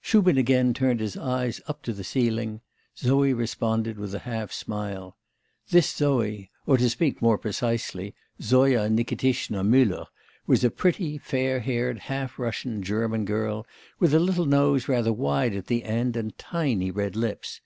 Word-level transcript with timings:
Shubin 0.00 0.38
again 0.38 0.74
turned 0.74 1.00
his 1.00 1.16
eyes 1.16 1.60
up 1.66 1.82
to 1.82 1.92
the 1.92 2.04
ceiling; 2.04 2.60
Zoé 2.96 3.36
responded 3.36 3.98
with 3.98 4.14
a 4.14 4.20
half 4.20 4.52
smile. 4.52 5.16
This 5.70 5.92
Zoé, 5.92 6.50
or, 6.66 6.76
to 6.76 6.88
speak 6.88 7.20
more 7.20 7.36
precisely, 7.36 8.14
Zoya 8.40 8.88
Nikitishna 8.88 9.64
Mueller, 9.66 10.06
was 10.46 10.62
a 10.62 10.70
pretty, 10.70 11.18
fair 11.18 11.58
haired, 11.58 11.98
half 11.98 12.38
Russian 12.38 12.84
German 12.84 13.24
girl, 13.24 13.66
with 13.98 14.14
a 14.14 14.20
little 14.20 14.46
nose 14.46 14.86
rather 14.86 15.12
wide 15.12 15.52
at 15.56 15.66
the 15.66 15.82
end, 15.82 16.16
and 16.16 16.38
tiny 16.38 16.92
red 16.92 17.16
lips. 17.16 17.60